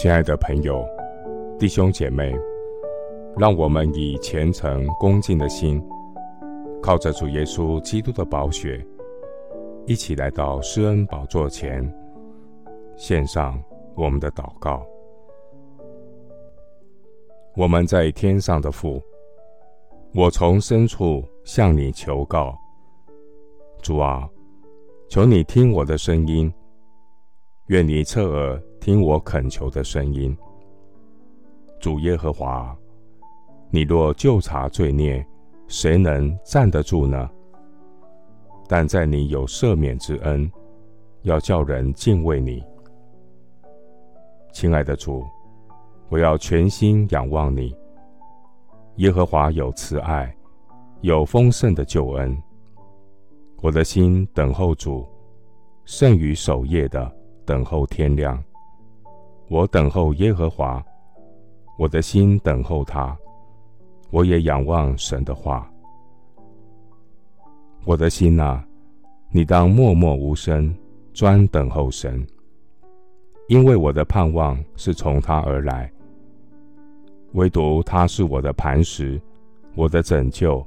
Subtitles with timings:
[0.00, 0.88] 亲爱的朋友、
[1.58, 2.32] 弟兄姐妹，
[3.36, 5.84] 让我们以虔诚恭敬的心，
[6.80, 8.80] 靠着主耶稣基督的宝血，
[9.86, 11.82] 一起来到施恩宝座前，
[12.96, 13.60] 献上
[13.96, 14.86] 我们的祷告。
[17.56, 19.02] 我们在天上的父，
[20.14, 22.56] 我从深处向你求告，
[23.82, 24.30] 主啊，
[25.08, 26.54] 求你听我的声音，
[27.68, 28.62] 愿你侧耳。
[28.80, 30.34] 听我恳求的声音，
[31.78, 32.74] 主耶和华，
[33.70, 35.26] 你若就察罪孽，
[35.66, 37.28] 谁能站得住呢？
[38.66, 40.50] 但在你有赦免之恩，
[41.22, 42.64] 要叫人敬畏你。
[44.52, 45.22] 亲爱的主，
[46.08, 47.76] 我要全心仰望你。
[48.96, 50.34] 耶和华有慈爱，
[51.02, 52.34] 有丰盛的救恩。
[53.60, 55.06] 我的心等候主，
[55.84, 57.12] 胜于守夜的
[57.48, 58.38] 等候天亮。
[59.48, 60.84] 我等候耶和华，
[61.78, 63.16] 我的心等候他，
[64.10, 65.66] 我也仰望神的话。
[67.86, 68.62] 我的心啊，
[69.30, 70.76] 你当默默无声，
[71.14, 72.22] 专等候神，
[73.48, 75.90] 因为我的盼望是从他而来。
[77.32, 79.18] 唯独他是我的磐石，
[79.74, 80.62] 我的拯救，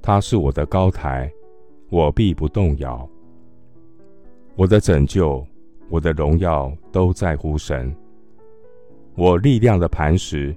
[0.00, 1.28] 他是我的高台，
[1.88, 3.08] 我必不动摇。
[4.54, 5.44] 我的拯救。
[5.90, 7.92] 我的荣耀都在乎神，
[9.16, 10.56] 我力量的磐石，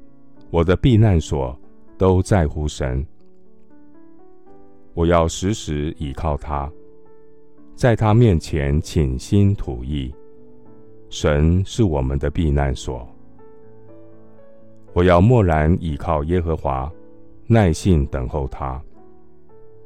[0.52, 1.60] 我的避难所
[1.98, 3.04] 都在乎神。
[4.94, 6.72] 我要时时倚靠他，
[7.76, 10.14] 在他面前倾心吐意。
[11.10, 13.08] 神是我们的避难所。
[14.94, 16.92] 我要默然倚靠耶和华，
[17.48, 18.80] 耐心等候他，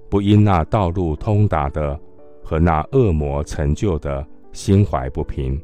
[0.09, 1.97] 不因那道路通达的
[2.43, 4.27] 和那恶魔成就的。
[4.57, 5.61] 心怀不平，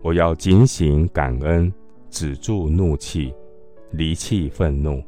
[0.00, 1.70] 我要警醒感恩，
[2.08, 3.34] 止住怒气，
[3.90, 5.02] 离弃愤怒，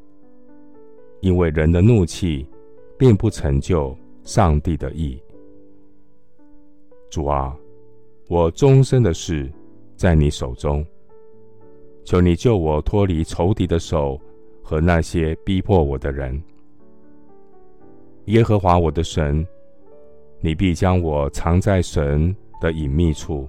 [1.21, 2.45] 因为人的怒气
[2.99, 5.17] 并不成就上帝的意。
[7.09, 7.56] 主啊，
[8.27, 9.49] 我终身的事
[9.95, 10.84] 在你手中，
[12.03, 14.21] 求你救我脱离仇敌的手
[14.61, 16.43] 和那些逼迫我的人。
[18.25, 19.47] 耶和华我的神。
[20.44, 23.49] 你必将我藏在神的隐秘处，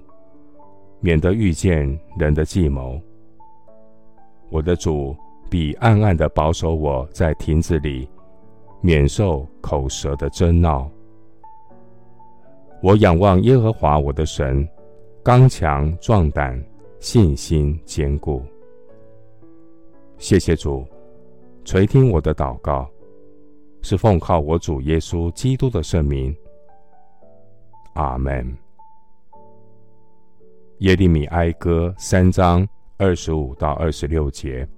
[0.98, 1.86] 免得遇见
[2.18, 2.98] 人的计谋。
[4.48, 5.14] 我的主
[5.50, 8.08] 必暗暗地保守我在亭子里，
[8.80, 10.90] 免受口舌的争闹。
[12.80, 14.66] 我仰望耶和华我的神，
[15.22, 16.58] 刚强壮胆，
[16.98, 18.42] 信心坚固。
[20.16, 20.82] 谢谢主
[21.62, 22.88] 垂听我的祷告，
[23.82, 26.34] 是奉靠我主耶稣基督的圣名。
[27.96, 28.56] 阿门。
[30.78, 32.68] 耶利米哀歌三章
[32.98, 34.68] 二十五到二十六节：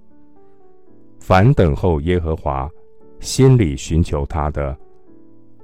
[1.19, 2.69] 凡等候耶和华，
[3.19, 4.75] 心里寻求他的，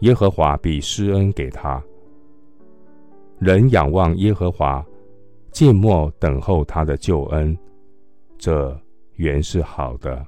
[0.01, 1.81] 耶和华必施恩给他。
[3.39, 4.85] 人仰望耶和华，
[5.51, 7.57] 静默等候他的救恩，
[8.37, 8.77] 这
[9.13, 10.25] 原是好的。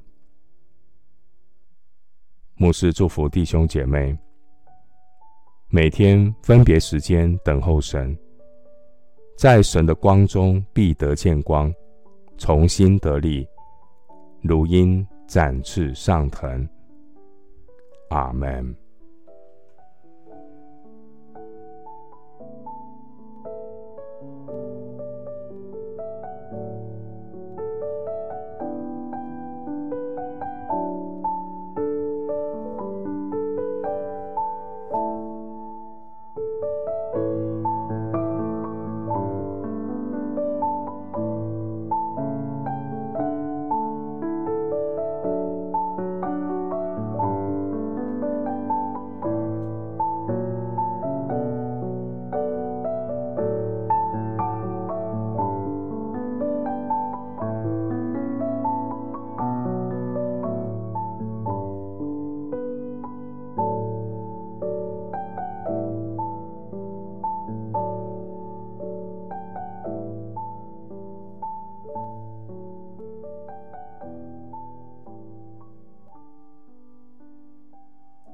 [2.55, 4.17] 牧师祝福弟兄姐妹。
[5.69, 8.17] 每天分别时间等候神，
[9.37, 11.73] 在神的光中必得见光，
[12.37, 13.45] 重新得力，
[14.41, 16.65] 如鹰展翅上腾。
[18.09, 18.73] 阿门。